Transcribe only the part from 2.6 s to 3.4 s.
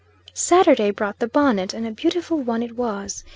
it was.